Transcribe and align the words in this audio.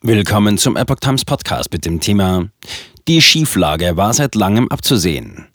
Willkommen 0.00 0.58
zum 0.58 0.76
Epoch 0.76 1.00
Times 1.00 1.24
Podcast 1.24 1.72
mit 1.72 1.84
dem 1.84 1.98
Thema 1.98 2.50
Die 3.08 3.20
Schieflage 3.20 3.96
war 3.96 4.14
seit 4.14 4.36
langem 4.36 4.68
abzusehen. 4.68 5.48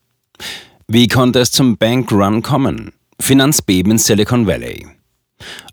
Wie 0.85 1.07
konnte 1.07 1.39
es 1.39 1.53
zum 1.53 1.77
Bankrun 1.77 2.41
kommen? 2.41 2.91
Finanzbeben 3.21 3.93
in 3.93 3.97
Silicon 3.97 4.45
Valley. 4.45 4.85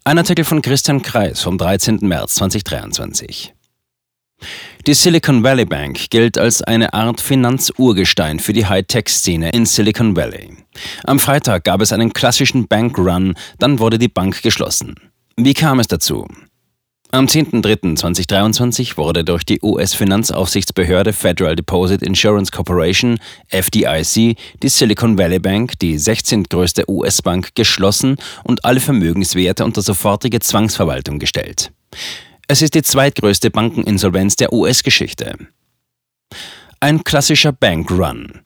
Ein 0.04 0.18
Artikel 0.18 0.44
von 0.44 0.62
Christian 0.62 1.02
Kreis 1.02 1.42
vom 1.42 1.58
13. 1.58 1.98
März 2.02 2.36
2023. 2.36 3.52
Die 4.86 4.94
Silicon 4.94 5.42
Valley 5.42 5.64
Bank 5.64 6.08
gilt 6.08 6.38
als 6.38 6.62
eine 6.62 6.94
Art 6.94 7.20
Finanzurgestein 7.20 8.38
für 8.38 8.52
die 8.52 8.66
Hightech-Szene 8.66 9.50
in 9.50 9.66
Silicon 9.66 10.14
Valley. 10.14 10.56
Am 11.02 11.18
Freitag 11.18 11.64
gab 11.64 11.80
es 11.80 11.92
einen 11.92 12.12
klassischen 12.12 12.68
Bankrun, 12.68 13.34
dann 13.58 13.80
wurde 13.80 13.98
die 13.98 14.06
Bank 14.06 14.42
geschlossen. 14.42 14.94
Wie 15.36 15.54
kam 15.54 15.80
es 15.80 15.88
dazu? 15.88 16.28
Am 17.12 17.26
10.03.2023 17.26 18.96
wurde 18.96 19.24
durch 19.24 19.44
die 19.44 19.58
US-Finanzaufsichtsbehörde 19.62 21.12
Federal 21.12 21.56
Deposit 21.56 22.02
Insurance 22.02 22.52
Corporation, 22.52 23.18
FDIC, 23.48 24.36
die 24.62 24.68
Silicon 24.68 25.18
Valley 25.18 25.40
Bank, 25.40 25.76
die 25.80 25.98
16. 25.98 26.44
größte 26.44 26.88
US-Bank, 26.88 27.56
geschlossen 27.56 28.16
und 28.44 28.64
alle 28.64 28.78
Vermögenswerte 28.78 29.64
unter 29.64 29.82
sofortige 29.82 30.38
Zwangsverwaltung 30.38 31.18
gestellt. 31.18 31.72
Es 32.46 32.62
ist 32.62 32.74
die 32.74 32.82
zweitgrößte 32.82 33.50
Bankeninsolvenz 33.50 34.36
der 34.36 34.52
US-Geschichte. 34.52 35.34
Ein 36.78 37.02
klassischer 37.02 37.50
Bankrun. 37.50 38.42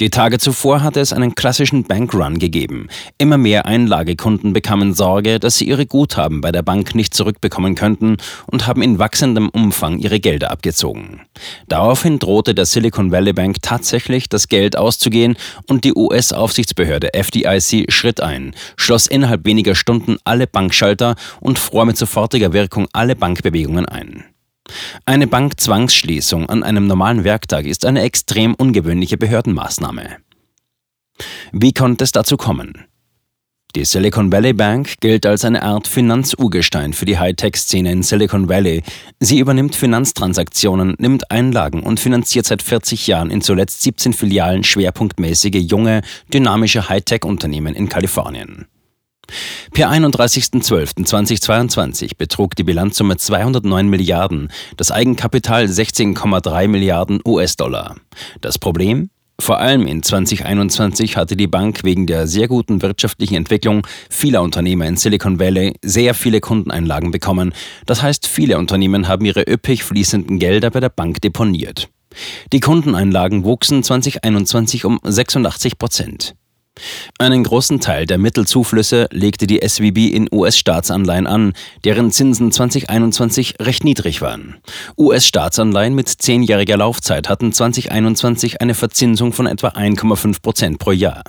Die 0.00 0.10
Tage 0.10 0.38
zuvor 0.38 0.82
hatte 0.82 0.98
es 0.98 1.12
einen 1.12 1.36
klassischen 1.36 1.84
Bankrun 1.84 2.40
gegeben. 2.40 2.88
Immer 3.16 3.38
mehr 3.38 3.66
Einlagekunden 3.66 4.52
bekamen 4.52 4.92
Sorge, 4.92 5.38
dass 5.38 5.56
sie 5.56 5.68
ihre 5.68 5.86
Guthaben 5.86 6.40
bei 6.40 6.50
der 6.50 6.62
Bank 6.62 6.96
nicht 6.96 7.14
zurückbekommen 7.14 7.76
könnten 7.76 8.16
und 8.46 8.66
haben 8.66 8.82
in 8.82 8.98
wachsendem 8.98 9.48
Umfang 9.50 10.00
ihre 10.00 10.18
Gelder 10.18 10.50
abgezogen. 10.50 11.20
Daraufhin 11.68 12.18
drohte 12.18 12.56
der 12.56 12.66
Silicon 12.66 13.12
Valley 13.12 13.34
Bank 13.34 13.58
tatsächlich, 13.62 14.28
das 14.28 14.48
Geld 14.48 14.76
auszugehen 14.76 15.36
und 15.68 15.84
die 15.84 15.94
US-Aufsichtsbehörde 15.94 17.14
FDIC 17.14 17.92
schritt 17.92 18.20
ein, 18.20 18.56
schloss 18.76 19.06
innerhalb 19.06 19.46
weniger 19.46 19.76
Stunden 19.76 20.16
alle 20.24 20.48
Bankschalter 20.48 21.14
und 21.38 21.60
fror 21.60 21.84
mit 21.84 21.96
sofortiger 21.96 22.52
Wirkung 22.52 22.88
alle 22.92 23.14
Bankbewegungen 23.14 23.86
ein. 23.86 24.24
Eine 25.04 25.26
Bankzwangsschließung 25.26 26.48
an 26.48 26.62
einem 26.62 26.86
normalen 26.86 27.24
Werktag 27.24 27.66
ist 27.66 27.84
eine 27.84 28.02
extrem 28.02 28.54
ungewöhnliche 28.54 29.18
Behördenmaßnahme. 29.18 30.16
Wie 31.52 31.72
konnte 31.72 32.04
es 32.04 32.12
dazu 32.12 32.36
kommen? 32.36 32.86
Die 33.76 33.84
Silicon 33.84 34.30
Valley 34.30 34.52
Bank 34.52 35.00
gilt 35.00 35.26
als 35.26 35.44
eine 35.44 35.64
Art 35.64 35.88
Finanzurgestein 35.88 36.92
für 36.92 37.06
die 37.06 37.18
Hightech-Szene 37.18 37.90
in 37.90 38.02
Silicon 38.04 38.48
Valley. 38.48 38.84
Sie 39.18 39.40
übernimmt 39.40 39.74
Finanztransaktionen, 39.74 40.94
nimmt 40.98 41.28
Einlagen 41.32 41.82
und 41.82 41.98
finanziert 41.98 42.46
seit 42.46 42.62
40 42.62 43.08
Jahren 43.08 43.32
in 43.32 43.40
zuletzt 43.40 43.82
17 43.82 44.12
Filialen 44.12 44.62
schwerpunktmäßige 44.62 45.56
junge, 45.56 46.02
dynamische 46.32 46.88
Hightech-Unternehmen 46.88 47.74
in 47.74 47.88
Kalifornien. 47.88 48.68
Per 49.72 49.90
31.12.2022 49.90 52.16
betrug 52.16 52.54
die 52.56 52.64
Bilanzsumme 52.64 53.16
209 53.16 53.88
Milliarden, 53.88 54.50
das 54.76 54.90
Eigenkapital 54.90 55.64
16,3 55.64 56.68
Milliarden 56.68 57.20
US-Dollar. 57.26 57.96
Das 58.40 58.58
Problem? 58.58 59.10
Vor 59.40 59.58
allem 59.58 59.88
in 59.88 60.02
2021 60.02 61.16
hatte 61.16 61.36
die 61.36 61.48
Bank 61.48 61.82
wegen 61.82 62.06
der 62.06 62.28
sehr 62.28 62.46
guten 62.46 62.82
wirtschaftlichen 62.82 63.34
Entwicklung 63.34 63.84
vieler 64.08 64.42
Unternehmer 64.42 64.86
in 64.86 64.96
Silicon 64.96 65.40
Valley 65.40 65.74
sehr 65.82 66.14
viele 66.14 66.40
Kundeneinlagen 66.40 67.10
bekommen. 67.10 67.52
Das 67.84 68.00
heißt, 68.00 68.28
viele 68.28 68.58
Unternehmen 68.58 69.08
haben 69.08 69.24
ihre 69.24 69.42
üppig 69.42 69.82
fließenden 69.82 70.38
Gelder 70.38 70.70
bei 70.70 70.78
der 70.78 70.88
Bank 70.88 71.20
deponiert. 71.20 71.88
Die 72.52 72.60
Kundeneinlagen 72.60 73.42
wuchsen 73.42 73.82
2021 73.82 74.84
um 74.84 75.00
86 75.02 75.78
Prozent. 75.78 76.36
Einen 77.18 77.44
großen 77.44 77.80
Teil 77.80 78.06
der 78.06 78.18
Mittelzuflüsse 78.18 79.06
legte 79.10 79.46
die 79.46 79.60
SWB 79.66 80.08
in 80.08 80.28
US-Staatsanleihen 80.32 81.26
an, 81.26 81.52
deren 81.84 82.10
Zinsen 82.10 82.50
2021 82.50 83.56
recht 83.60 83.84
niedrig 83.84 84.20
waren. 84.20 84.56
US-Staatsanleihen 84.98 85.94
mit 85.94 86.08
zehnjähriger 86.08 86.76
Laufzeit 86.76 87.28
hatten 87.28 87.52
2021 87.52 88.60
eine 88.60 88.74
Verzinsung 88.74 89.32
von 89.32 89.46
etwa 89.46 89.68
1,5 89.68 90.42
Prozent 90.42 90.78
pro 90.78 90.90
Jahr. 90.90 91.22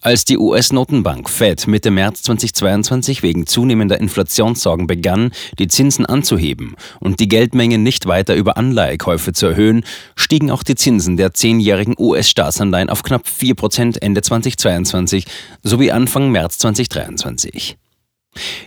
Als 0.00 0.24
die 0.24 0.38
US-Notenbank 0.38 1.28
Fed 1.28 1.66
Mitte 1.66 1.90
März 1.90 2.22
2022 2.22 3.22
wegen 3.22 3.46
zunehmender 3.46 4.00
Inflationssorgen 4.00 4.86
begann, 4.86 5.32
die 5.58 5.68
Zinsen 5.68 6.06
anzuheben 6.06 6.76
und 7.00 7.20
die 7.20 7.28
Geldmenge 7.28 7.78
nicht 7.78 8.06
weiter 8.06 8.34
über 8.34 8.56
Anleihekäufe 8.56 9.32
zu 9.32 9.46
erhöhen, 9.46 9.84
stiegen 10.16 10.50
auch 10.50 10.62
die 10.62 10.74
Zinsen 10.74 11.16
der 11.16 11.34
zehnjährigen 11.34 11.94
US-Staatsanleihen 11.98 12.90
auf 12.90 13.02
knapp 13.02 13.26
4% 13.26 14.00
Ende 14.00 14.22
2022 14.22 15.26
sowie 15.62 15.90
Anfang 15.90 16.30
März 16.30 16.58
2023. 16.58 17.76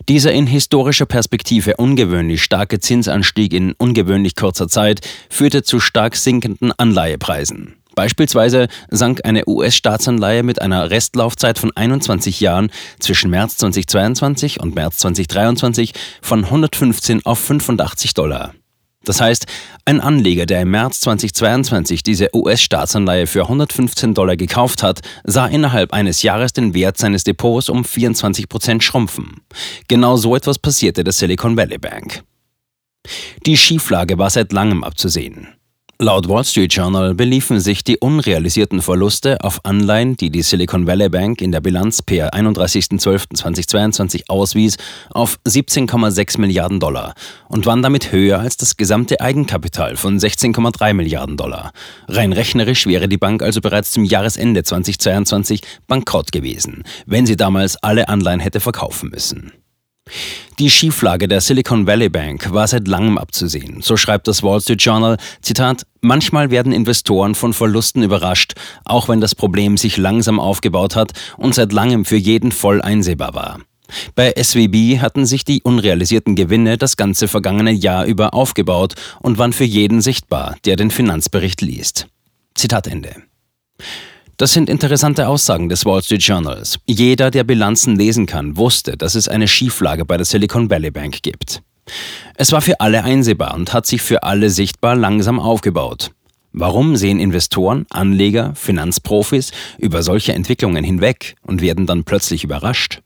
Dieser 0.09 0.33
in 0.33 0.47
historischer 0.47 1.05
Perspektive 1.05 1.77
ungewöhnlich 1.77 2.43
starke 2.43 2.79
Zinsanstieg 2.79 3.53
in 3.53 3.73
ungewöhnlich 3.73 4.35
kurzer 4.35 4.67
Zeit 4.67 5.01
führte 5.29 5.63
zu 5.63 5.79
stark 5.79 6.15
sinkenden 6.15 6.71
Anleihepreisen. 6.71 7.80
Beispielsweise 7.95 8.67
sank 8.89 9.21
eine 9.25 9.43
US-Staatsanleihe 9.47 10.43
mit 10.43 10.61
einer 10.61 10.89
Restlaufzeit 10.89 11.59
von 11.59 11.71
21 11.75 12.39
Jahren 12.39 12.71
zwischen 12.99 13.29
März 13.29 13.57
2022 13.57 14.59
und 14.59 14.75
März 14.75 14.97
2023 14.97 15.93
von 16.21 16.45
115 16.45 17.25
auf 17.25 17.39
85 17.39 18.13
Dollar. 18.13 18.53
Das 19.03 19.19
heißt, 19.19 19.47
ein 19.85 19.99
Anleger, 19.99 20.45
der 20.45 20.61
im 20.61 20.71
März 20.71 21.01
2022 21.01 22.03
diese 22.03 22.29
US-Staatsanleihe 22.35 23.25
für 23.25 23.41
115 23.43 24.13
Dollar 24.13 24.37
gekauft 24.37 24.83
hat, 24.83 24.99
sah 25.23 25.47
innerhalb 25.47 25.91
eines 25.91 26.21
Jahres 26.21 26.53
den 26.53 26.75
Wert 26.75 26.97
seines 26.97 27.23
Depots 27.23 27.69
um 27.69 27.83
24 27.83 28.47
Prozent 28.47 28.83
schrumpfen. 28.83 29.41
Genau 29.87 30.17
so 30.17 30.35
etwas 30.35 30.59
passierte 30.59 31.03
der 31.03 31.13
Silicon 31.13 31.57
Valley 31.57 31.79
Bank. 31.79 32.23
Die 33.47 33.57
Schieflage 33.57 34.19
war 34.19 34.29
seit 34.29 34.53
langem 34.53 34.83
abzusehen. 34.83 35.47
Laut 36.03 36.27
Wall 36.27 36.43
Street 36.43 36.73
Journal 36.73 37.13
beliefen 37.13 37.59
sich 37.59 37.83
die 37.83 37.99
unrealisierten 37.99 38.81
Verluste 38.81 39.37
auf 39.43 39.63
Anleihen, 39.65 40.17
die 40.17 40.31
die 40.31 40.41
Silicon 40.41 40.87
Valley 40.87 41.09
Bank 41.09 41.43
in 41.43 41.51
der 41.51 41.61
Bilanz 41.61 42.01
per 42.01 42.33
31.12.2022 42.33 44.23
auswies, 44.27 44.77
auf 45.11 45.37
17,6 45.45 46.41
Milliarden 46.41 46.79
Dollar 46.79 47.13
und 47.49 47.67
waren 47.67 47.83
damit 47.83 48.11
höher 48.11 48.39
als 48.39 48.57
das 48.57 48.77
gesamte 48.77 49.21
Eigenkapital 49.21 49.95
von 49.95 50.17
16,3 50.17 50.95
Milliarden 50.95 51.37
Dollar. 51.37 51.71
Rein 52.07 52.33
rechnerisch 52.33 52.87
wäre 52.87 53.07
die 53.07 53.19
Bank 53.19 53.43
also 53.43 53.61
bereits 53.61 53.91
zum 53.91 54.03
Jahresende 54.03 54.63
2022 54.63 55.61
bankrott 55.85 56.31
gewesen, 56.31 56.83
wenn 57.05 57.27
sie 57.27 57.37
damals 57.37 57.77
alle 57.83 58.09
Anleihen 58.09 58.39
hätte 58.39 58.59
verkaufen 58.59 59.11
müssen. 59.11 59.51
Die 60.59 60.69
Schieflage 60.69 61.27
der 61.27 61.41
Silicon 61.41 61.87
Valley 61.87 62.09
Bank 62.09 62.53
war 62.53 62.67
seit 62.67 62.87
langem 62.87 63.17
abzusehen. 63.17 63.81
So 63.81 63.97
schreibt 63.97 64.27
das 64.27 64.43
Wall 64.43 64.61
Street 64.61 64.81
Journal, 64.81 65.17
Zitat, 65.41 65.87
manchmal 66.01 66.51
werden 66.51 66.71
Investoren 66.71 67.33
von 67.35 67.53
Verlusten 67.53 68.03
überrascht, 68.03 68.53
auch 68.85 69.09
wenn 69.09 69.21
das 69.21 69.33
Problem 69.33 69.77
sich 69.77 69.97
langsam 69.97 70.39
aufgebaut 70.39 70.95
hat 70.95 71.13
und 71.37 71.55
seit 71.55 71.73
langem 71.73 72.05
für 72.05 72.17
jeden 72.17 72.51
voll 72.51 72.81
einsehbar 72.81 73.33
war. 73.33 73.59
Bei 74.15 74.33
SWB 74.37 74.99
hatten 74.99 75.25
sich 75.25 75.45
die 75.45 75.63
unrealisierten 75.63 76.35
Gewinne 76.35 76.77
das 76.77 76.95
ganze 76.95 77.27
vergangene 77.27 77.71
Jahr 77.71 78.05
über 78.05 78.33
aufgebaut 78.33 78.93
und 79.19 79.37
waren 79.37 79.53
für 79.53 79.65
jeden 79.65 80.01
sichtbar, 80.01 80.55
der 80.65 80.75
den 80.75 80.91
Finanzbericht 80.91 81.61
liest. 81.61 82.07
Zitat 82.55 82.87
Ende. 82.87 83.15
Das 84.41 84.53
sind 84.53 84.71
interessante 84.71 85.27
Aussagen 85.27 85.69
des 85.69 85.85
Wall 85.85 86.01
Street 86.01 86.23
Journals. 86.23 86.79
Jeder, 86.87 87.29
der 87.29 87.43
Bilanzen 87.43 87.95
lesen 87.95 88.25
kann, 88.25 88.57
wusste, 88.57 88.97
dass 88.97 89.13
es 89.13 89.27
eine 89.27 89.47
Schieflage 89.47 90.03
bei 90.03 90.17
der 90.17 90.25
Silicon 90.25 90.67
Valley 90.67 90.89
Bank 90.89 91.21
gibt. 91.21 91.61
Es 92.33 92.51
war 92.51 92.61
für 92.61 92.79
alle 92.79 93.03
einsehbar 93.03 93.53
und 93.53 93.71
hat 93.71 93.85
sich 93.85 94.01
für 94.01 94.23
alle 94.23 94.49
sichtbar 94.49 94.95
langsam 94.95 95.39
aufgebaut. 95.39 96.09
Warum 96.53 96.95
sehen 96.95 97.19
Investoren, 97.19 97.85
Anleger, 97.91 98.55
Finanzprofis 98.55 99.51
über 99.77 100.01
solche 100.01 100.33
Entwicklungen 100.33 100.83
hinweg 100.83 101.35
und 101.43 101.61
werden 101.61 101.85
dann 101.85 102.03
plötzlich 102.03 102.43
überrascht? 102.43 103.03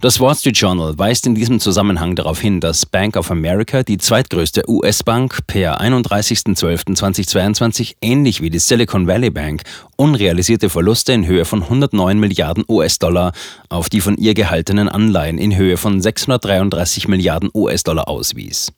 Das 0.00 0.18
Wall 0.18 0.34
Street 0.34 0.56
Journal 0.56 0.98
weist 0.98 1.26
in 1.26 1.34
diesem 1.34 1.60
Zusammenhang 1.60 2.16
darauf 2.16 2.40
hin, 2.40 2.60
dass 2.60 2.86
Bank 2.86 3.16
of 3.16 3.30
America, 3.30 3.82
die 3.82 3.98
zweitgrößte 3.98 4.62
US-Bank, 4.66 5.46
per 5.46 5.82
31.12.2022 5.82 7.96
ähnlich 8.00 8.40
wie 8.40 8.48
die 8.48 8.58
Silicon 8.58 9.06
Valley 9.06 9.28
Bank 9.28 9.64
unrealisierte 9.96 10.70
Verluste 10.70 11.12
in 11.12 11.26
Höhe 11.26 11.44
von 11.44 11.62
109 11.62 12.18
Milliarden 12.18 12.64
US-Dollar 12.66 13.32
auf 13.68 13.90
die 13.90 14.00
von 14.00 14.16
ihr 14.16 14.32
gehaltenen 14.32 14.88
Anleihen 14.88 15.36
in 15.36 15.54
Höhe 15.54 15.76
von 15.76 16.00
633 16.00 17.08
Milliarden 17.08 17.50
US-Dollar 17.52 18.08
auswies. 18.08 18.72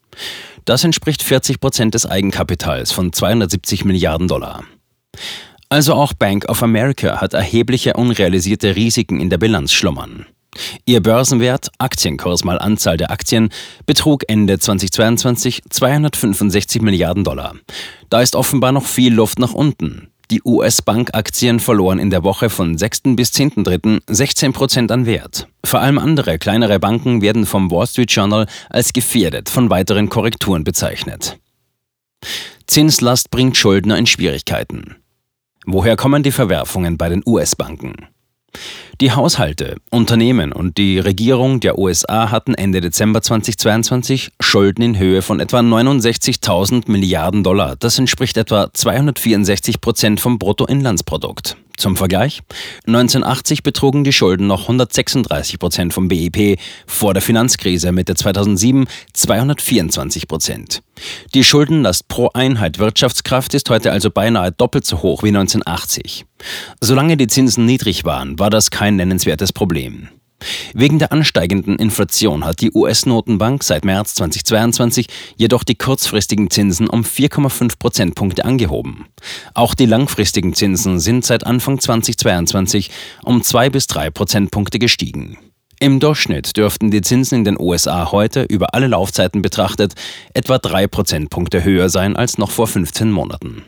Das 0.64 0.82
entspricht 0.82 1.23
40 1.23 1.61
Prozent 1.61 1.94
des 1.94 2.06
Eigenkapitals 2.06 2.90
von 2.90 3.12
270 3.12 3.84
Milliarden 3.84 4.26
Dollar. 4.26 4.64
Also 5.69 5.94
auch 5.94 6.12
Bank 6.12 6.49
of 6.49 6.64
America 6.64 7.20
hat 7.20 7.34
erhebliche 7.34 7.94
unrealisierte 7.94 8.75
Risiken 8.75 9.20
in 9.20 9.31
der 9.31 9.38
Bilanz 9.38 9.73
schlummern. 9.73 10.26
Ihr 10.84 11.00
Börsenwert, 11.00 11.70
Aktienkurs 11.78 12.44
mal 12.44 12.58
Anzahl 12.58 12.96
der 12.96 13.10
Aktien, 13.10 13.50
betrug 13.87 14.25
Ende 14.28 14.58
2022 14.58 15.62
265 15.70 16.82
Milliarden 16.82 17.25
Dollar. 17.25 17.54
Da 18.10 18.20
ist 18.20 18.37
offenbar 18.37 18.72
noch 18.72 18.84
viel 18.84 19.14
Luft 19.14 19.38
nach 19.38 19.54
unten. 19.54 20.08
Die 20.31 20.43
US-Bankaktien 20.44 21.60
verloren 21.60 21.99
in 21.99 22.10
der 22.10 22.25
Woche 22.25 22.49
von 22.49 22.78
6. 22.78 23.02
bis 23.16 23.32
10.3. 23.32 24.00
16 24.06 24.52
Prozent 24.52 24.90
an 24.90 25.06
Wert. 25.06 25.46
Vor 25.64 25.81
allem 25.81 25.99
andere, 25.99 26.38
kleinere 26.38 26.78
Banken 26.78 27.20
werden 27.20 27.44
vom 27.44 27.70
Wall 27.70 27.87
Street 27.87 28.10
Journal 28.10 28.46
als 28.70 28.93
gefährdet 28.93 29.50
von 29.50 29.69
weiteren 29.69 30.08
Korrekturen 30.08 30.64
bezeichnet. 30.64 31.38
Zinslast 32.66 33.31
bringt 33.31 33.56
Schuldner 33.56 33.98
in 33.98 34.06
Schwierigkeiten. 34.06 34.96
Woher 35.66 35.96
kommen 35.96 36.22
die 36.22 36.32
Verwerfungen 36.32 36.96
bei 36.96 37.08
den 37.08 37.22
US-Banken? 37.26 38.08
Die 39.00 39.12
Haushalte, 39.12 39.76
Unternehmen 39.90 40.52
und 40.52 40.78
die 40.78 40.99
Regierung 40.99 41.60
der 41.60 41.78
USA 41.78 42.31
hatten 42.31 42.54
Ende 42.54 42.81
Dezember 42.81 43.22
2022 43.22 44.31
Schulden 44.40 44.82
in 44.82 44.99
Höhe 44.99 45.22
von 45.22 45.40
etwa 45.40 45.60
69.000 45.60 46.90
Milliarden 46.90 47.43
Dollar. 47.43 47.76
Das 47.76 47.99
entspricht 47.99 48.37
etwa 48.37 48.72
264 48.72 49.81
Prozent 49.81 50.20
vom 50.20 50.38
Bruttoinlandsprodukt. 50.38 51.56
Zum 51.82 51.96
Vergleich, 51.96 52.43
1980 52.87 53.64
betrugen 53.64 54.05
die 54.05 54.12
Schulden 54.12 54.46
noch 54.46 54.62
136 54.62 55.58
Prozent 55.58 55.93
vom 55.93 56.06
BIP, 56.06 56.61
vor 56.87 57.12
der 57.12 57.25
Finanzkrise 57.25 57.90
Mitte 57.90 58.14
2007 58.14 58.87
224 59.14 60.29
Prozent. 60.29 60.84
Die 61.34 61.43
Schuldenlast 61.43 62.06
pro 62.06 62.31
Einheit 62.34 62.79
Wirtschaftskraft 62.79 63.52
ist 63.55 63.69
heute 63.69 63.90
also 63.90 64.12
beinahe 64.12 64.52
doppelt 64.52 64.87
so 64.87 65.02
hoch 65.02 65.25
wie 65.25 65.31
1980. 65.31 66.25
Solange 66.81 67.17
die 67.17 67.26
Zinsen 67.26 67.67
niedrig 67.67 68.05
waren, 68.05 68.38
war 68.38 68.49
das 68.49 68.70
kein 68.70 68.94
nennenswertes 68.94 69.52
Problem. 69.52 70.08
Wegen 70.75 70.99
der 70.99 71.12
ansteigenden 71.12 71.77
Inflation 71.77 72.44
hat 72.44 72.61
die 72.61 72.73
US-Notenbank 72.73 73.62
seit 73.62 73.85
März 73.85 74.15
2022 74.15 75.06
jedoch 75.37 75.65
die 75.65 75.75
kurzfristigen 75.75 76.50
Zinsen 76.50 76.89
um 76.89 77.03
4,5 77.03 77.79
Prozentpunkte 77.79 78.44
angehoben. 78.44 79.06
Auch 79.55 79.75
die 79.75 79.87
langfristigen 79.87 80.55
Zinsen 80.55 81.00
sind 81.00 81.25
seit 81.25 81.47
Anfang 81.47 81.81
2022 81.81 82.91
um 83.25 83.43
2 83.43 83.71
bis 83.71 83.87
3 83.87 84.11
Prozentpunkte 84.11 84.79
gestiegen. 84.79 85.39
Im 85.83 85.99
Durchschnitt 85.99 86.56
dürften 86.56 86.93
die 86.93 87.00
Zinsen 87.00 87.39
in 87.39 87.44
den 87.44 87.61
USA 87.61 88.12
heute 88.12 88.43
über 88.43 88.73
alle 88.73 88.87
Laufzeiten 88.87 89.43
betrachtet 89.43 89.94
etwa 90.33 90.59
3 90.59 90.87
Prozentpunkte 90.87 91.65
höher 91.65 91.89
sein 91.89 92.15
als 92.15 92.39
noch 92.39 92.53
vor 92.53 92.69
15 92.69 93.11
Monaten. 93.11 93.65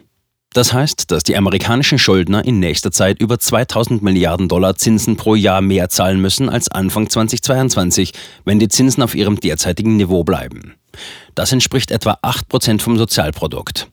Das 0.54 0.72
heißt, 0.72 1.10
dass 1.10 1.24
die 1.24 1.36
amerikanischen 1.36 1.98
Schuldner 1.98 2.44
in 2.44 2.60
nächster 2.60 2.92
Zeit 2.92 3.20
über 3.20 3.40
2000 3.40 4.02
Milliarden 4.02 4.48
Dollar 4.48 4.76
Zinsen 4.76 5.16
pro 5.16 5.34
Jahr 5.34 5.60
mehr 5.60 5.88
zahlen 5.88 6.20
müssen 6.20 6.48
als 6.48 6.68
Anfang 6.70 7.10
2022, 7.10 8.12
wenn 8.44 8.60
die 8.60 8.68
Zinsen 8.68 9.02
auf 9.02 9.16
ihrem 9.16 9.40
derzeitigen 9.40 9.96
Niveau 9.96 10.22
bleiben. 10.22 10.74
Das 11.34 11.50
entspricht 11.50 11.90
etwa 11.90 12.18
8 12.22 12.48
Prozent 12.48 12.82
vom 12.82 12.96
Sozialprodukt. 12.96 13.88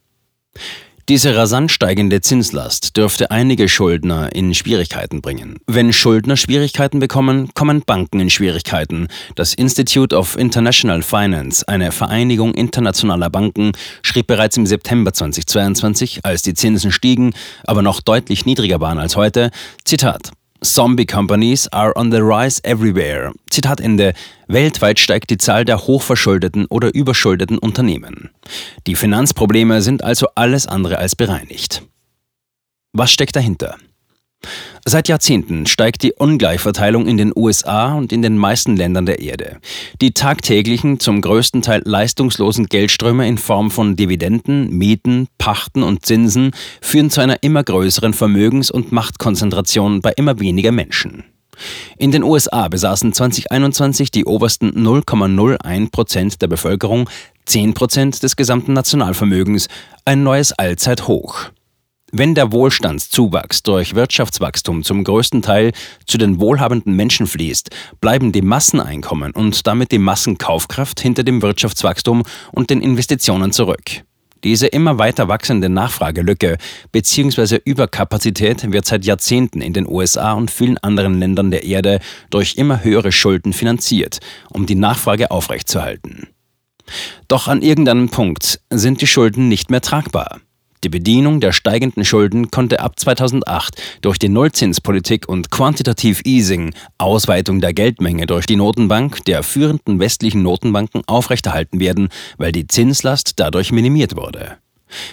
Diese 1.11 1.35
rasant 1.35 1.69
steigende 1.69 2.21
Zinslast 2.21 2.95
dürfte 2.95 3.31
einige 3.31 3.67
Schuldner 3.67 4.33
in 4.33 4.53
Schwierigkeiten 4.53 5.19
bringen. 5.21 5.57
Wenn 5.67 5.91
Schuldner 5.91 6.37
Schwierigkeiten 6.37 6.99
bekommen, 6.99 7.53
kommen 7.53 7.81
Banken 7.85 8.21
in 8.21 8.29
Schwierigkeiten. 8.29 9.09
Das 9.35 9.53
Institute 9.53 10.15
of 10.15 10.37
International 10.37 11.03
Finance, 11.03 11.67
eine 11.67 11.91
Vereinigung 11.91 12.53
internationaler 12.53 13.29
Banken, 13.29 13.73
schrieb 14.03 14.27
bereits 14.27 14.55
im 14.55 14.65
September 14.65 15.11
2022, 15.11 16.21
als 16.23 16.43
die 16.43 16.53
Zinsen 16.53 16.93
stiegen, 16.93 17.33
aber 17.65 17.81
noch 17.81 17.99
deutlich 17.99 18.45
niedriger 18.45 18.79
waren 18.79 18.97
als 18.97 19.17
heute, 19.17 19.51
Zitat, 19.83 20.31
Zombie 20.63 21.07
Companies 21.07 21.67
are 21.69 21.91
on 21.97 22.11
the 22.11 22.19
rise 22.21 22.61
everywhere. 22.63 23.31
Zitat 23.49 23.81
Ende. 23.81 24.13
Weltweit 24.47 24.99
steigt 24.99 25.31
die 25.31 25.37
Zahl 25.37 25.65
der 25.65 25.87
hochverschuldeten 25.87 26.67
oder 26.67 26.93
überschuldeten 26.93 27.57
Unternehmen. 27.57 28.29
Die 28.85 28.95
Finanzprobleme 28.95 29.81
sind 29.81 30.03
also 30.03 30.27
alles 30.35 30.67
andere 30.67 30.99
als 30.99 31.15
bereinigt. 31.15 31.81
Was 32.93 33.11
steckt 33.11 33.35
dahinter? 33.35 33.77
Seit 34.85 35.07
Jahrzehnten 35.07 35.67
steigt 35.67 36.01
die 36.01 36.13
Ungleichverteilung 36.13 37.07
in 37.07 37.17
den 37.17 37.31
USA 37.35 37.93
und 37.93 38.11
in 38.11 38.21
den 38.21 38.37
meisten 38.37 38.75
Ländern 38.75 39.05
der 39.05 39.19
Erde. 39.19 39.57
Die 40.01 40.11
tagtäglichen, 40.11 40.99
zum 40.99 41.21
größten 41.21 41.61
Teil 41.61 41.81
leistungslosen 41.85 42.65
Geldströme 42.65 43.27
in 43.27 43.37
Form 43.37 43.69
von 43.69 43.95
Dividenden, 43.95 44.75
Mieten, 44.75 45.27
Pachten 45.37 45.83
und 45.83 46.05
Zinsen 46.05 46.51
führen 46.81 47.11
zu 47.11 47.21
einer 47.21 47.43
immer 47.43 47.63
größeren 47.63 48.13
Vermögens- 48.13 48.71
und 48.71 48.91
Machtkonzentration 48.91 50.01
bei 50.01 50.13
immer 50.15 50.39
weniger 50.39 50.71
Menschen. 50.71 51.25
In 51.97 52.11
den 52.11 52.23
USA 52.23 52.67
besaßen 52.67 53.13
2021 53.13 54.09
die 54.09 54.25
obersten 54.25 54.71
0,01 54.71 55.91
Prozent 55.91 56.41
der 56.41 56.47
Bevölkerung 56.47 57.07
10 57.45 57.75
Prozent 57.75 58.23
des 58.23 58.35
gesamten 58.35 58.73
Nationalvermögens, 58.73 59.67
ein 60.05 60.23
neues 60.23 60.53
Allzeithoch. 60.53 61.51
Wenn 62.13 62.35
der 62.35 62.51
Wohlstandszuwachs 62.51 63.63
durch 63.63 63.95
Wirtschaftswachstum 63.95 64.83
zum 64.83 65.05
größten 65.05 65.41
Teil 65.41 65.71
zu 66.05 66.17
den 66.17 66.41
wohlhabenden 66.41 66.93
Menschen 66.93 67.25
fließt, 67.25 67.69
bleiben 68.01 68.33
die 68.33 68.41
Masseneinkommen 68.41 69.31
und 69.31 69.65
damit 69.65 69.93
die 69.93 69.97
Massenkaufkraft 69.97 70.99
hinter 70.99 71.23
dem 71.23 71.41
Wirtschaftswachstum 71.41 72.23
und 72.51 72.69
den 72.69 72.81
Investitionen 72.81 73.53
zurück. 73.53 74.03
Diese 74.43 74.67
immer 74.67 74.97
weiter 74.97 75.29
wachsende 75.29 75.69
Nachfragelücke 75.69 76.57
bzw. 76.91 77.59
Überkapazität 77.63 78.69
wird 78.73 78.85
seit 78.85 79.05
Jahrzehnten 79.05 79.61
in 79.61 79.71
den 79.71 79.87
USA 79.87 80.33
und 80.33 80.51
vielen 80.51 80.79
anderen 80.79 81.17
Ländern 81.17 81.49
der 81.49 81.63
Erde 81.63 81.99
durch 82.29 82.55
immer 82.55 82.83
höhere 82.83 83.13
Schulden 83.13 83.53
finanziert, 83.53 84.19
um 84.49 84.65
die 84.65 84.75
Nachfrage 84.75 85.31
aufrechtzuerhalten. 85.31 86.27
Doch 87.29 87.47
an 87.47 87.61
irgendeinem 87.61 88.09
Punkt 88.09 88.59
sind 88.69 88.99
die 88.99 89.07
Schulden 89.07 89.47
nicht 89.47 89.69
mehr 89.69 89.81
tragbar. 89.81 90.41
Die 90.83 90.89
Bedienung 90.89 91.41
der 91.41 91.51
steigenden 91.51 92.03
Schulden 92.03 92.49
konnte 92.49 92.79
ab 92.79 92.99
2008 92.99 93.79
durch 94.01 94.17
die 94.17 94.29
Nullzinspolitik 94.29 95.29
und 95.29 95.51
Quantitative 95.51 96.23
Easing, 96.25 96.73
Ausweitung 96.97 97.61
der 97.61 97.73
Geldmenge 97.73 98.25
durch 98.25 98.47
die 98.47 98.55
Notenbank 98.55 99.23
der 99.25 99.43
führenden 99.43 99.99
westlichen 99.99 100.41
Notenbanken 100.41 101.03
aufrechterhalten 101.05 101.79
werden, 101.79 102.09
weil 102.37 102.51
die 102.51 102.65
Zinslast 102.65 103.33
dadurch 103.39 103.71
minimiert 103.71 104.15
wurde. 104.15 104.57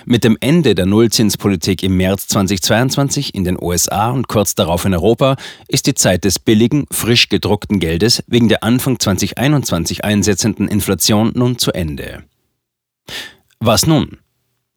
Mit 0.06 0.25
dem 0.25 0.38
Ende 0.41 0.75
der 0.75 0.87
Nullzinspolitik 0.87 1.82
im 1.82 1.99
März 1.99 2.29
2022 2.29 3.35
in 3.35 3.44
den 3.44 3.62
USA 3.62 4.11
und 4.11 4.26
kurz 4.26 4.55
darauf 4.55 4.87
in 4.87 4.94
Europa 4.94 5.37
ist 5.69 5.87
die 5.87 5.94
Zeit 5.94 6.25
des 6.25 6.38
billigen, 6.38 6.87
frisch 6.91 7.29
gedruckten 7.29 7.79
Geldes 7.79 8.25
wegen 8.26 8.49
der 8.49 8.65
Anfang 8.65 8.99
2021 8.99 10.03
einsetzenden 10.03 10.67
Inflation 10.67 11.32
nun 11.35 11.59
zu 11.59 11.73
Ende. 11.73 12.25
Was 13.61 13.87
nun? 13.87 14.19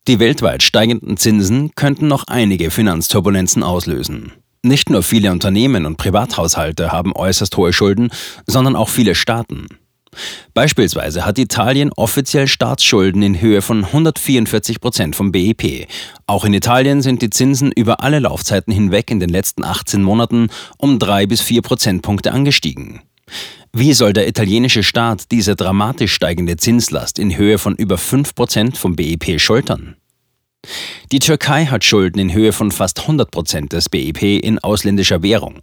Die 0.08 0.20
weltweit 0.20 0.64
steigenden 0.64 1.16
Zinsen 1.18 1.76
könnten 1.76 2.08
noch 2.08 2.24
einige 2.26 2.72
Finanzturbulenzen 2.72 3.62
auslösen. 3.62 4.32
Nicht 4.64 4.90
nur 4.90 5.04
viele 5.04 5.32
Unternehmen 5.32 5.86
und 5.86 5.98
Privathaushalte 5.98 6.92
haben 6.92 7.16
äußerst 7.16 7.56
hohe 7.56 7.72
Schulden, 7.72 8.10
sondern 8.48 8.76
auch 8.76 8.90
viele 8.90 9.14
Staaten. 9.14 9.68
Beispielsweise 10.54 11.26
hat 11.26 11.38
Italien 11.38 11.92
offiziell 11.96 12.48
Staatsschulden 12.48 13.22
in 13.22 13.40
Höhe 13.40 13.62
von 13.62 13.86
144 13.86 14.82
Prozent 14.82 15.16
vom 15.16 15.32
BIP. 15.32 15.88
Auch 16.26 16.46
in 16.46 16.54
Italien 16.54 17.02
sind 17.02 17.22
die 17.22 17.30
Zinsen 17.30 17.72
über 17.72 18.02
alle 18.04 18.20
Laufzeiten 18.20 18.74
hinweg 18.74 19.10
in 19.12 19.20
den 19.20 19.30
letzten 19.30 19.64
18 19.64 20.04
Monaten 20.04 20.50
um 20.78 21.00
drei 21.00 21.28
bis 21.28 21.42
vier 21.42 21.62
Prozentpunkte 21.62 22.32
angestiegen. 22.32 23.02
Wie 23.74 23.94
soll 23.94 24.14
der 24.14 24.28
italienische 24.28 24.84
Staat 24.84 25.32
diese 25.32 25.56
dramatisch 25.56 26.14
steigende 26.14 26.58
Zinslast 26.58 27.20
in 27.20 27.38
Höhe 27.38 27.58
von 27.58 27.76
über 27.76 27.96
5% 27.96 28.76
vom 28.76 28.96
BIP 28.96 29.40
schultern? 29.40 29.96
Die 31.12 31.20
Türkei 31.20 31.66
hat 31.66 31.84
Schulden 31.84 32.20
in 32.20 32.34
Höhe 32.34 32.54
von 32.54 32.72
fast 32.72 33.02
100% 33.02 33.70
des 33.70 33.90
BIP 33.90 34.22
in 34.22 34.60
ausländischer 34.60 35.24
Währung. 35.24 35.56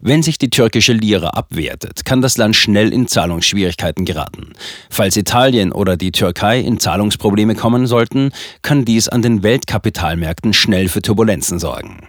Wenn 0.00 0.22
sich 0.22 0.38
die 0.38 0.50
türkische 0.50 0.92
Lira 0.92 1.28
abwertet, 1.30 2.04
kann 2.04 2.20
das 2.20 2.36
Land 2.36 2.56
schnell 2.56 2.92
in 2.92 3.06
Zahlungsschwierigkeiten 3.06 4.04
geraten. 4.04 4.52
Falls 4.90 5.16
Italien 5.16 5.70
oder 5.72 5.96
die 5.96 6.12
Türkei 6.12 6.60
in 6.60 6.80
Zahlungsprobleme 6.80 7.54
kommen 7.54 7.86
sollten, 7.86 8.32
kann 8.62 8.84
dies 8.84 9.08
an 9.08 9.22
den 9.22 9.42
Weltkapitalmärkten 9.42 10.52
schnell 10.52 10.88
für 10.88 11.00
Turbulenzen 11.00 11.58
sorgen. 11.58 12.08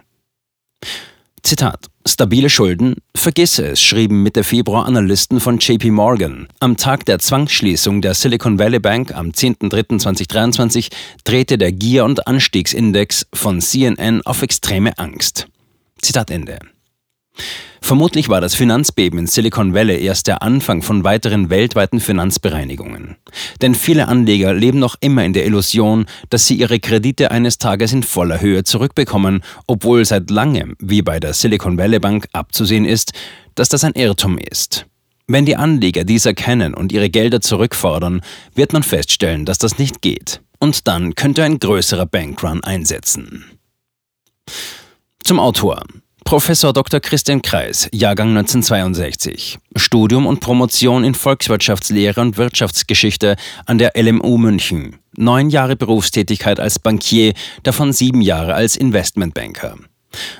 Zitat. 1.42 1.86
Stabile 2.06 2.48
Schulden? 2.48 2.96
Vergiss 3.16 3.58
es, 3.58 3.80
schrieben 3.80 4.22
Mitte 4.22 4.44
Februar 4.44 4.86
Analysten 4.86 5.40
von 5.40 5.58
JP 5.58 5.90
Morgan. 5.90 6.48
Am 6.60 6.76
Tag 6.76 7.04
der 7.04 7.18
Zwangsschließung 7.18 8.00
der 8.00 8.14
Silicon 8.14 8.58
Valley 8.58 8.78
Bank 8.78 9.14
am 9.14 9.30
10.03.2023 9.30 10.90
drehte 11.24 11.58
der 11.58 11.72
Gier- 11.72 12.04
und 12.04 12.26
Anstiegsindex 12.26 13.26
von 13.34 13.60
CNN 13.60 14.22
auf 14.22 14.42
extreme 14.42 14.96
Angst. 14.98 15.46
Zitat 16.00 16.30
Ende. 16.30 16.58
Vermutlich 17.84 18.28
war 18.28 18.40
das 18.40 18.54
Finanzbeben 18.54 19.18
in 19.18 19.26
Silicon 19.26 19.74
Valley 19.74 20.02
erst 20.02 20.28
der 20.28 20.40
Anfang 20.40 20.82
von 20.82 21.02
weiteren 21.02 21.50
weltweiten 21.50 21.98
Finanzbereinigungen. 21.98 23.16
Denn 23.60 23.74
viele 23.74 24.06
Anleger 24.06 24.54
leben 24.54 24.78
noch 24.78 24.94
immer 25.00 25.24
in 25.24 25.32
der 25.32 25.44
Illusion, 25.44 26.06
dass 26.30 26.46
sie 26.46 26.54
ihre 26.54 26.78
Kredite 26.78 27.32
eines 27.32 27.58
Tages 27.58 27.92
in 27.92 28.04
voller 28.04 28.40
Höhe 28.40 28.62
zurückbekommen, 28.62 29.42
obwohl 29.66 30.04
seit 30.04 30.30
langem, 30.30 30.76
wie 30.78 31.02
bei 31.02 31.18
der 31.18 31.34
Silicon 31.34 31.76
Valley 31.76 31.98
Bank, 31.98 32.28
abzusehen 32.32 32.84
ist, 32.84 33.12
dass 33.56 33.68
das 33.68 33.82
ein 33.82 33.94
Irrtum 33.94 34.38
ist. 34.38 34.86
Wenn 35.26 35.44
die 35.44 35.56
Anleger 35.56 36.04
dies 36.04 36.24
erkennen 36.24 36.74
und 36.74 36.92
ihre 36.92 37.10
Gelder 37.10 37.40
zurückfordern, 37.40 38.22
wird 38.54 38.72
man 38.72 38.84
feststellen, 38.84 39.44
dass 39.44 39.58
das 39.58 39.78
nicht 39.78 40.02
geht. 40.02 40.40
Und 40.60 40.86
dann 40.86 41.16
könnte 41.16 41.42
ein 41.42 41.58
größerer 41.58 42.06
Bankrun 42.06 42.62
einsetzen. 42.62 43.44
Zum 45.24 45.40
Autor. 45.40 45.82
Professor 46.32 46.72
Dr. 46.72 46.98
Christian 46.98 47.42
Kreis, 47.42 47.90
Jahrgang 47.92 48.30
1962. 48.30 49.58
Studium 49.76 50.24
und 50.24 50.40
Promotion 50.40 51.04
in 51.04 51.14
Volkswirtschaftslehre 51.14 52.22
und 52.22 52.38
Wirtschaftsgeschichte 52.38 53.36
an 53.66 53.76
der 53.76 53.92
LMU 54.02 54.38
München. 54.38 54.96
Neun 55.14 55.50
Jahre 55.50 55.76
Berufstätigkeit 55.76 56.58
als 56.58 56.78
Bankier, 56.78 57.34
davon 57.64 57.92
sieben 57.92 58.22
Jahre 58.22 58.54
als 58.54 58.78
Investmentbanker. 58.78 59.76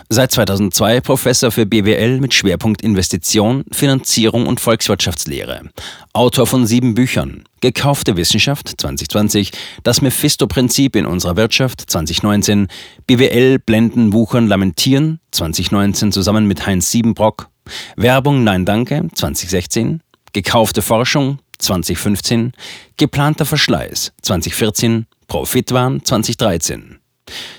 Seit 0.08 0.32
2002 0.32 1.00
Professor 1.00 1.50
für 1.50 1.66
BWL 1.66 2.20
mit 2.20 2.34
Schwerpunkt 2.34 2.82
Investition, 2.82 3.64
Finanzierung 3.72 4.46
und 4.46 4.60
Volkswirtschaftslehre. 4.60 5.70
Autor 6.12 6.46
von 6.46 6.66
sieben 6.66 6.94
Büchern. 6.94 7.44
Gekaufte 7.60 8.16
Wissenschaft 8.16 8.68
2020, 8.80 9.52
das 9.82 10.02
Mephisto-Prinzip 10.02 10.96
in 10.96 11.06
unserer 11.06 11.36
Wirtschaft 11.36 11.80
2019, 11.80 12.68
BWL 13.06 13.58
Blenden, 13.58 14.12
Wuchern, 14.12 14.48
Lamentieren 14.48 15.20
2019 15.30 16.12
zusammen 16.12 16.46
mit 16.46 16.66
Heinz 16.66 16.90
Siebenbrock, 16.90 17.48
Werbung 17.96 18.44
Nein 18.44 18.64
Danke 18.64 19.08
2016, 19.14 20.02
Gekaufte 20.32 20.82
Forschung 20.82 21.38
2015, 21.58 22.52
Geplanter 22.96 23.44
Verschleiß 23.44 24.12
2014, 24.22 25.06
Profitwahn 25.28 26.04
2013. 26.04 27.01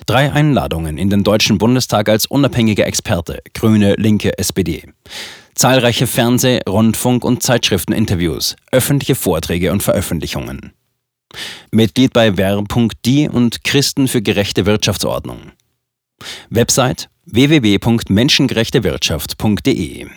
Drei 0.05 0.31
Einladungen 0.31 0.97
in 0.97 1.09
den 1.09 1.23
Deutschen 1.23 1.57
Bundestag 1.57 2.09
als 2.09 2.25
unabhängiger 2.25 2.85
Experte, 2.85 3.39
Grüne, 3.53 3.95
Linke, 3.97 4.37
SPD. 4.37 4.83
Zahlreiche 5.55 6.07
Fernseh-, 6.07 6.59
Rundfunk- 6.67 7.23
und 7.23 7.41
Zeitschrifteninterviews, 7.41 8.57
öffentliche 8.71 9.15
Vorträge 9.15 9.71
und 9.71 9.81
Veröffentlichungen. 9.81 10.73
Mitglied 11.71 12.11
bei 12.13 12.35
wer.di 12.37 13.29
und 13.29 13.63
Christen 13.63 14.09
für 14.09 14.21
gerechte 14.21 14.65
Wirtschaftsordnung. 14.65 15.53
Website 16.49 17.07
www.menschengerechtewirtschaft.de 17.25 20.07